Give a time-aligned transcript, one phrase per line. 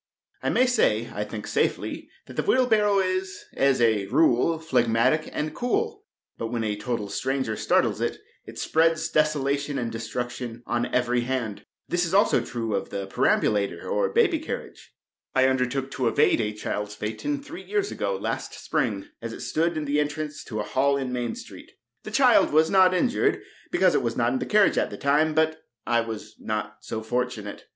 [0.41, 5.53] I may say, I think, safely, that the wheelbarrow is, as a rule, phlegmatic and
[5.53, 6.05] cool;
[6.39, 8.17] but when a total stranger startles it,
[8.47, 11.67] it spreads desolation and destruction on every hand.
[11.87, 14.91] This is also true of the perambulator, or baby carriage.
[15.35, 19.77] I undertook to evade a child's phaeton, three years ago last spring, as it stood
[19.77, 21.73] in the entrance to a hall in Main street.
[22.01, 23.39] The child was not injured,
[23.69, 27.03] because it was not in the carriage at the time; but I was not so
[27.03, 27.65] fortunate.